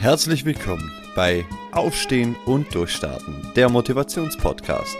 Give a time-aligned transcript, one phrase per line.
[0.00, 4.96] Herzlich willkommen bei Aufstehen und Durchstarten, der Motivationspodcast.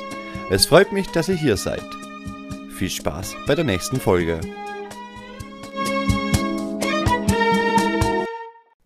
[0.51, 1.85] Es freut mich, dass ihr hier seid.
[2.71, 4.41] Viel Spaß bei der nächsten Folge.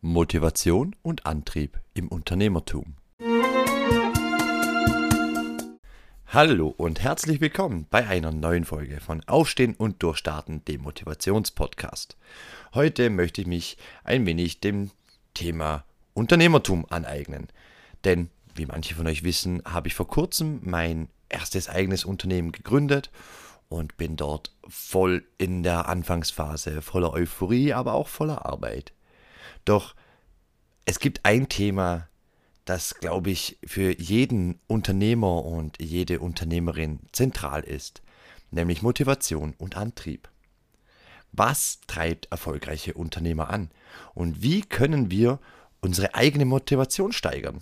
[0.02, 2.96] Motivation und Antrieb im Unternehmertum.
[6.26, 12.18] Hallo und herzlich willkommen bei einer neuen Folge von Aufstehen und Durchstarten, dem Motivationspodcast.
[12.74, 14.90] Heute möchte ich mich ein wenig dem
[15.32, 17.48] Thema Unternehmertum aneignen.
[18.04, 23.10] Denn, wie manche von euch wissen, habe ich vor kurzem mein erstes eigenes Unternehmen gegründet
[23.68, 28.92] und bin dort voll in der Anfangsphase, voller Euphorie, aber auch voller Arbeit.
[29.64, 29.94] Doch
[30.84, 32.08] es gibt ein Thema,
[32.64, 38.02] das, glaube ich, für jeden Unternehmer und jede Unternehmerin zentral ist,
[38.50, 40.28] nämlich Motivation und Antrieb.
[41.32, 43.70] Was treibt erfolgreiche Unternehmer an?
[44.14, 45.40] Und wie können wir
[45.82, 47.60] unsere eigene Motivation steigern.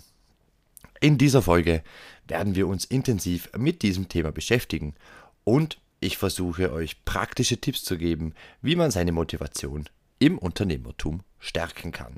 [1.01, 1.83] In dieser Folge
[2.27, 4.95] werden wir uns intensiv mit diesem Thema beschäftigen
[5.43, 11.91] und ich versuche euch praktische Tipps zu geben, wie man seine Motivation im Unternehmertum stärken
[11.91, 12.15] kann.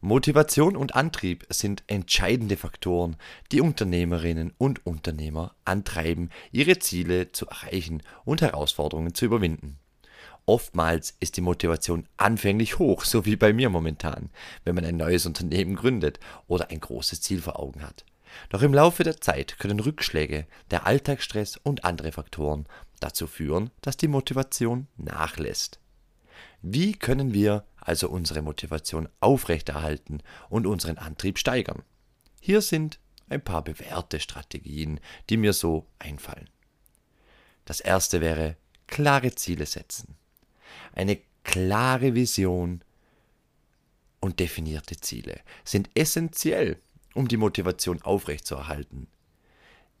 [0.00, 3.16] Motivation und Antrieb sind entscheidende Faktoren,
[3.52, 9.78] die Unternehmerinnen und Unternehmer antreiben, ihre Ziele zu erreichen und Herausforderungen zu überwinden.
[10.46, 14.28] Oftmals ist die Motivation anfänglich hoch, so wie bei mir momentan,
[14.64, 18.04] wenn man ein neues Unternehmen gründet oder ein großes Ziel vor Augen hat.
[18.50, 22.66] Doch im Laufe der Zeit können Rückschläge, der Alltagsstress und andere Faktoren
[23.00, 25.78] dazu führen, dass die Motivation nachlässt.
[26.60, 31.82] Wie können wir also unsere Motivation aufrechterhalten und unseren Antrieb steigern?
[32.40, 32.98] Hier sind
[33.30, 36.50] ein paar bewährte Strategien, die mir so einfallen.
[37.64, 40.16] Das erste wäre klare Ziele setzen
[40.92, 42.82] eine klare Vision
[44.20, 46.78] und definierte Ziele sind essentiell,
[47.14, 49.06] um die Motivation aufrechtzuerhalten.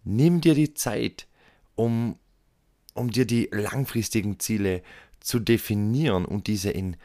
[0.04, 1.26] Nimm dir die Zeit,
[1.74, 2.18] um,
[2.94, 4.82] um dir die langfristigen Ziele
[5.20, 6.96] zu definieren und diese in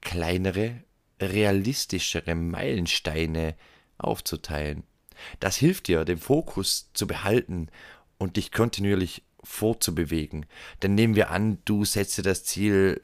[0.00, 0.82] kleinere,
[1.20, 3.54] realistischere Meilensteine
[3.98, 4.84] aufzuteilen.
[5.40, 7.68] Das hilft dir, den Fokus zu behalten
[8.18, 10.46] und dich kontinuierlich vorzubewegen.
[10.82, 13.00] Denn nehmen wir an, du setzt dir das Ziel,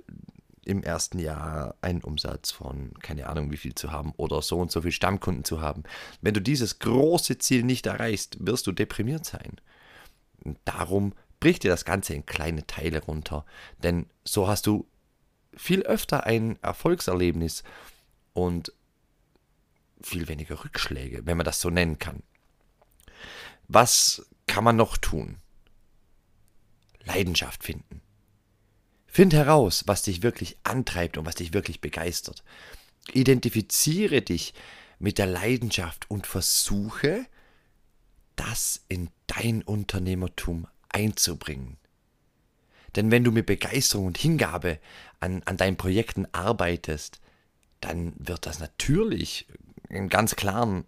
[0.65, 4.71] im ersten Jahr einen Umsatz von keine Ahnung wie viel zu haben oder so und
[4.71, 5.83] so viel Stammkunden zu haben.
[6.21, 9.61] Wenn du dieses große Ziel nicht erreichst, wirst du deprimiert sein.
[10.45, 13.45] Und darum brich dir das Ganze in kleine Teile runter,
[13.83, 14.87] denn so hast du
[15.55, 17.65] viel öfter ein Erfolgserlebnis
[18.33, 18.73] und
[20.01, 22.23] viel weniger Rückschläge, wenn man das so nennen kann.
[23.69, 25.42] Was kann man noch tun?
[27.05, 28.01] Leidenschaft finden.
[29.07, 32.43] Find heraus, was dich wirklich antreibt und was dich wirklich begeistert.
[33.13, 34.55] Identifiziere dich
[34.99, 37.27] mit der Leidenschaft und versuche,
[38.37, 41.77] das in dein Unternehmertum einzubringen.
[42.97, 44.79] Denn wenn du mit Begeisterung und Hingabe
[45.21, 47.21] an, an deinen Projekten arbeitest,
[47.81, 49.47] dann wird das natürlich
[49.89, 50.85] einen ganz klaren,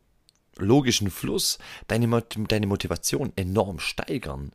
[0.57, 1.59] logischen Fluss
[1.89, 4.53] deine, deine Motivation enorm steigern.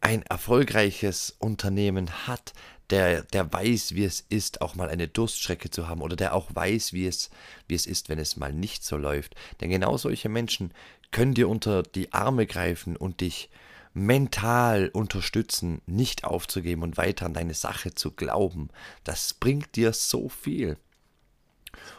[0.00, 2.52] ein erfolgreiches Unternehmen hat,
[2.90, 6.50] der, der weiß, wie es ist, auch mal eine Durststrecke zu haben oder der auch
[6.54, 7.30] weiß, wie es,
[7.66, 9.34] wie es ist, wenn es mal nicht so läuft.
[9.60, 10.72] Denn genau solche Menschen
[11.10, 13.48] können dir unter die Arme greifen und dich
[13.94, 18.68] mental unterstützen, nicht aufzugeben und weiter an deine Sache zu glauben.
[19.04, 20.76] Das bringt dir so viel.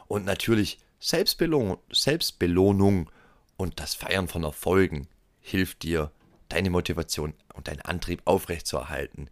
[0.07, 3.09] Und natürlich Selbstbelohnung, Selbstbelohnung
[3.57, 5.07] und das Feiern von Erfolgen
[5.39, 6.11] hilft dir,
[6.49, 9.29] deine Motivation und deinen Antrieb aufrechtzuerhalten.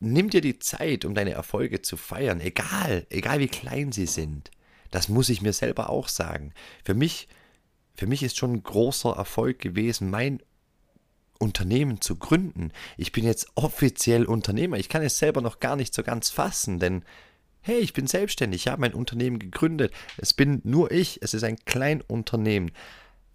[0.00, 4.50] nimm dir die Zeit, um deine Erfolge zu feiern, egal, egal wie klein sie sind.
[4.90, 6.52] Das muss ich mir selber auch sagen.
[6.84, 7.28] Für mich,
[7.94, 10.42] für mich ist schon ein großer Erfolg gewesen, mein
[11.42, 12.72] Unternehmen zu gründen.
[12.96, 14.78] Ich bin jetzt offiziell Unternehmer.
[14.78, 17.04] Ich kann es selber noch gar nicht so ganz fassen, denn
[17.60, 19.92] hey, ich bin selbstständig, ich habe mein Unternehmen gegründet.
[20.16, 22.70] Es bin nur ich, es ist ein Kleinunternehmen.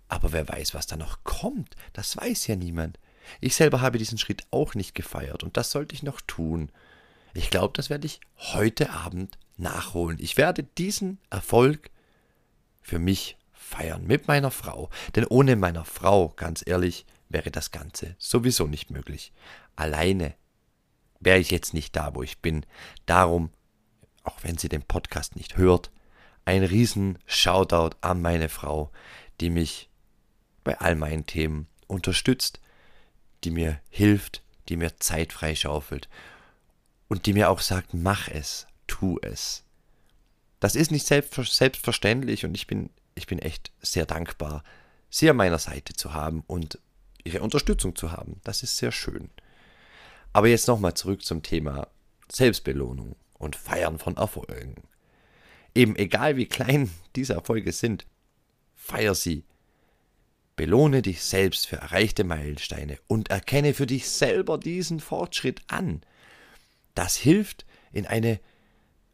[0.07, 2.98] Aber wer weiß, was da noch kommt, das weiß ja niemand.
[3.42, 6.71] Ich selber habe diesen Schritt auch nicht gefeiert und das sollte ich noch tun.
[7.33, 10.18] Ich glaube, das werde ich heute Abend nachholen.
[10.21, 11.92] Ich werde diesen Erfolg
[12.81, 14.89] für mich feiern mit meiner Frau.
[15.15, 19.34] Denn ohne meiner Frau, ganz ehrlich, wäre das Ganze sowieso nicht möglich.
[19.76, 20.36] Alleine
[21.20, 22.66] wäre ich jetzt nicht da, wo ich bin.
[23.06, 23.52] Darum,
[24.24, 25.92] auch wenn sie den Podcast nicht hört,
[26.46, 28.92] ein riesen Shoutout an meine Frau,
[29.42, 29.90] die mich
[30.64, 32.60] bei all meinen Themen unterstützt,
[33.44, 36.10] die mir hilft, die mir Zeit freischaufelt
[37.08, 39.64] und die mir auch sagt, mach es, tu es.
[40.60, 44.64] Das ist nicht selbstverständlich und ich bin, ich bin echt sehr dankbar,
[45.10, 46.80] sie an meiner Seite zu haben und
[47.28, 48.40] ihre Unterstützung zu haben.
[48.44, 49.30] Das ist sehr schön.
[50.34, 51.88] Aber jetzt nochmal zurück zum Thema
[52.32, 54.84] Selbstbelohnung und Feiern von Erfolgen.
[55.76, 58.06] Eben egal wie klein diese Erfolge sind,
[58.76, 59.46] feier sie
[60.58, 66.02] Belohne dich selbst für erreichte Meilensteine und erkenne für dich selber diesen Fortschritt an.
[66.96, 68.40] Das hilft, in eine,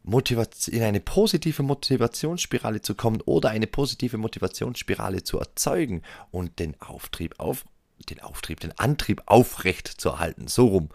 [0.04, 6.02] Motivation, in eine positive Motivationsspirale zu kommen oder eine positive Motivationsspirale zu erzeugen
[6.32, 7.66] und den Auftrieb auf,
[8.06, 10.48] den Auftrieb, den Antrieb aufrecht zu erhalten.
[10.48, 10.90] So rum.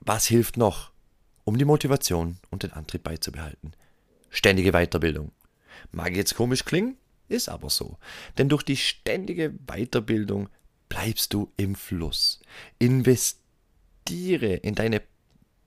[0.00, 0.90] Was hilft noch,
[1.44, 3.72] um die Motivation und den Antrieb beizubehalten?
[4.30, 5.32] Ständige Weiterbildung.
[5.92, 6.96] Mag jetzt komisch klingen,
[7.28, 7.98] ist aber so.
[8.38, 10.48] Denn durch die ständige Weiterbildung
[10.88, 12.40] bleibst du im Fluss.
[12.78, 15.02] Investiere in deine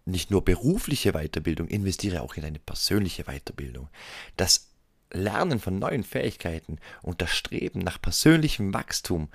[0.06, 3.90] nicht nur berufliche Weiterbildung, investiere auch in deine persönliche Weiterbildung.
[4.38, 4.70] Das
[5.12, 9.30] Lernen von neuen Fähigkeiten und das Streben nach persönlichem Wachstum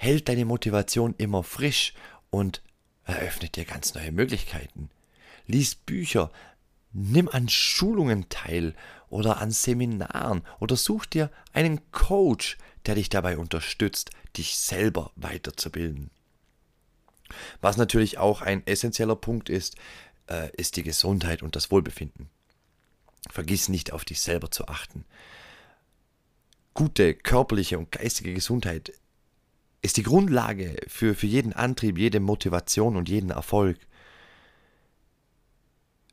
[0.00, 1.92] hält deine Motivation immer frisch
[2.30, 2.62] und
[3.04, 4.88] eröffnet dir ganz neue Möglichkeiten.
[5.46, 6.32] Lies Bücher,
[6.94, 8.74] nimm an Schulungen teil
[9.10, 12.56] oder an Seminaren oder such dir einen Coach,
[12.86, 16.10] der dich dabei unterstützt, dich selber weiterzubilden.
[17.60, 19.76] Was natürlich auch ein essentieller Punkt ist,
[20.28, 22.30] äh, ist die Gesundheit und das Wohlbefinden.
[23.28, 25.04] Vergiss nicht auf dich selber zu achten.
[26.72, 28.94] Gute körperliche und geistige Gesundheit
[29.82, 33.78] ist die Grundlage für, für jeden Antrieb, jede Motivation und jeden Erfolg.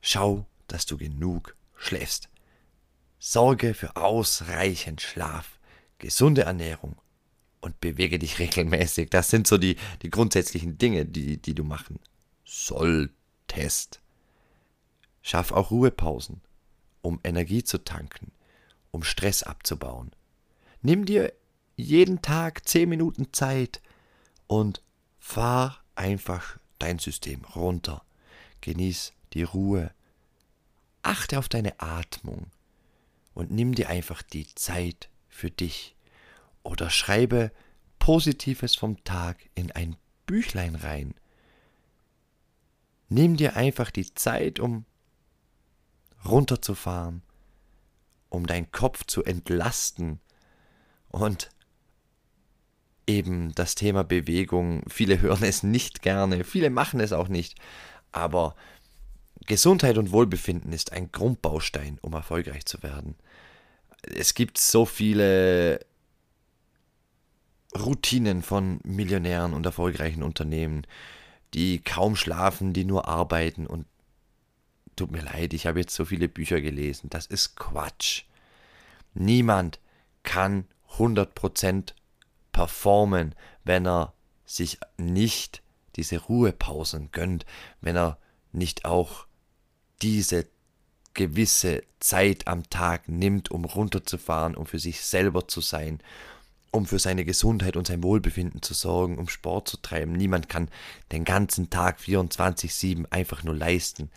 [0.01, 2.29] Schau, dass du genug schläfst.
[3.19, 5.59] Sorge für ausreichend Schlaf,
[5.97, 6.95] gesunde Ernährung
[7.61, 9.09] und bewege dich regelmäßig.
[9.09, 11.99] Das sind so die, die grundsätzlichen Dinge, die, die du machen
[12.45, 14.01] solltest.
[15.21, 16.41] Schaff auch Ruhepausen,
[17.01, 18.31] um Energie zu tanken,
[18.91, 20.11] um Stress abzubauen.
[20.81, 21.33] Nimm dir
[21.77, 23.81] jeden Tag zehn Minuten Zeit
[24.47, 24.81] und
[25.19, 28.03] fahr einfach dein System runter.
[28.61, 29.91] Genieß die Ruhe.
[31.03, 32.47] Achte auf deine Atmung
[33.33, 35.95] und nimm dir einfach die Zeit für dich.
[36.63, 37.51] Oder schreibe
[37.99, 39.95] Positives vom Tag in ein
[40.25, 41.13] Büchlein rein.
[43.09, 44.85] Nimm dir einfach die Zeit, um
[46.25, 47.21] runterzufahren,
[48.29, 50.19] um deinen Kopf zu entlasten
[51.09, 51.49] und
[53.07, 54.83] eben das Thema Bewegung.
[54.87, 57.57] Viele hören es nicht gerne, viele machen es auch nicht,
[58.11, 58.55] aber
[59.45, 63.15] Gesundheit und Wohlbefinden ist ein Grundbaustein, um erfolgreich zu werden.
[64.03, 65.79] Es gibt so viele
[67.77, 70.85] Routinen von Millionären und erfolgreichen Unternehmen,
[71.53, 73.85] die kaum schlafen, die nur arbeiten und
[74.95, 78.23] tut mir leid, ich habe jetzt so viele Bücher gelesen, das ist Quatsch.
[79.13, 79.79] Niemand
[80.23, 80.65] kann
[80.97, 81.93] 100%
[82.57, 83.35] performen,
[83.65, 85.61] wenn er sich nicht
[85.95, 87.45] diese Ruhepausen gönnt,
[87.81, 88.17] wenn er
[88.51, 89.27] nicht auch
[90.01, 90.47] diese
[91.13, 95.99] gewisse Zeit am Tag nimmt, um runterzufahren, um für sich selber zu sein,
[96.71, 100.13] um für seine Gesundheit und sein Wohlbefinden zu sorgen, um Sport zu treiben.
[100.13, 100.69] Niemand kann
[101.11, 104.09] den ganzen Tag 24-7 einfach nur leisten.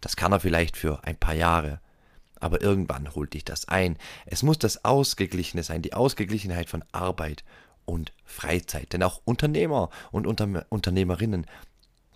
[0.00, 1.80] Das kann er vielleicht für ein paar Jahre,
[2.38, 3.96] aber irgendwann holt dich das ein.
[4.26, 7.42] Es muss das Ausgeglichene sein, die Ausgeglichenheit von Arbeit
[7.86, 8.92] und Freizeit.
[8.92, 11.46] Denn auch Unternehmer und Unter Unternehmerinnen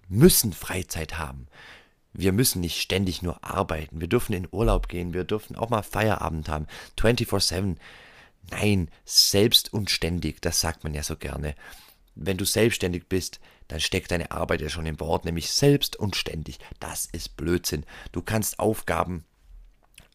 [0.08, 1.46] müssen Freizeit haben.
[2.12, 4.00] Wir müssen nicht ständig nur arbeiten.
[4.00, 5.12] Wir dürfen in Urlaub gehen.
[5.12, 6.66] Wir dürfen auch mal Feierabend haben.
[6.98, 7.76] 24-7.
[8.50, 10.40] Nein, selbst und ständig.
[10.40, 11.54] Das sagt man ja so gerne.
[12.14, 16.16] wenn du selbstständig bist, dann steckt deine Arbeit ja schon im Wort, nämlich selbst und
[16.16, 16.58] ständig.
[16.80, 17.84] Das ist Blödsinn.
[18.12, 19.24] Du kannst Aufgaben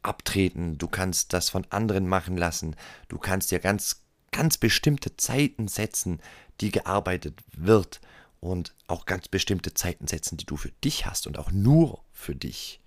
[0.02, 2.76] abtreten, du kannst das von anderen machen lassen,
[3.08, 4.03] du kannst dir ganz,
[4.34, 6.20] ganz bestimmte Zeiten setzen,
[6.60, 8.02] die gearbeitet wird
[8.42, 12.36] und auch ganz bestimmte Zeiten setzen, die du für dich hast und auch nur für
[12.36, 12.82] dich.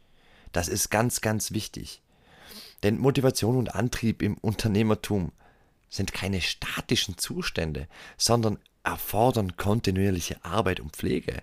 [0.52, 2.02] Das ist ganz, ganz wichtig.
[2.82, 5.32] Denn Motivation und Antrieb im Unternehmertum
[5.88, 7.88] sind keine statischen Zustände,
[8.18, 11.42] sondern erfordern kontinuierliche Arbeit und Pflege.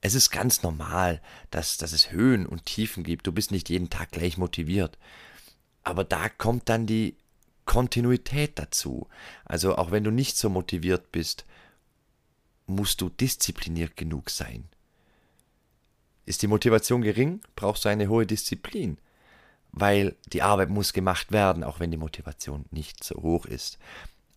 [0.00, 3.26] Es ist ganz normal, dass, dass es Höhen und Tiefen gibt.
[3.26, 4.98] Du bist nicht jeden Tag gleich motiviert.
[5.82, 7.16] Aber da kommt dann die
[7.64, 9.08] Kontinuität dazu.
[9.44, 11.44] Also auch wenn du nicht so motiviert bist,
[12.66, 14.64] musst du diszipliniert genug sein.
[16.26, 18.98] Ist die Motivation gering, brauchst du eine hohe Disziplin,
[19.72, 23.78] weil die Arbeit muss gemacht werden, auch wenn die Motivation nicht so hoch ist.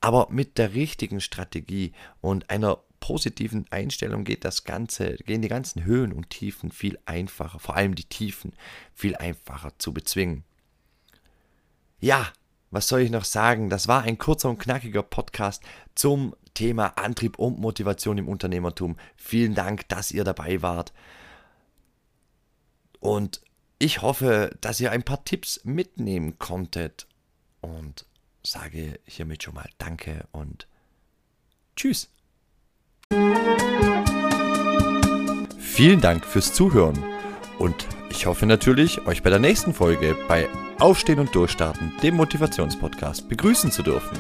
[0.02, 5.86] Aber mit der richtigen Strategie und einer positiven Einstellung geht das Ganze, gehen die ganzen
[5.86, 8.54] Höhen und Tiefen viel einfacher, vor allem die Tiefen
[8.94, 10.44] viel einfacher zu bezwingen.
[12.00, 12.32] Ja,
[12.72, 13.70] was soll ich noch sagen?
[13.70, 15.64] Das war ein kurzer und knackiger Podcast
[15.96, 18.98] zum Thema Antrieb und Motivation im Unternehmertum.
[19.16, 20.94] Vielen Dank, dass ihr dabei wart.
[23.00, 23.42] Und
[23.80, 27.08] ich hoffe, dass ihr ein paar Tipps mitnehmen konntet.
[27.62, 28.06] Und
[28.44, 30.68] sage hiermit schon mal Danke und
[31.76, 32.10] Tschüss.
[35.60, 36.98] Vielen Dank fürs Zuhören
[37.60, 43.28] und ich hoffe natürlich, euch bei der nächsten Folge bei Aufstehen und Durchstarten, dem Motivationspodcast,
[43.28, 44.16] begrüßen zu dürfen.